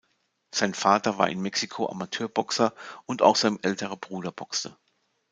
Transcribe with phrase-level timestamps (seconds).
[0.49, 2.73] Sein Vater war in Mexiko Amateurboxer
[3.05, 4.75] und auch sein älterer Bruder boxte.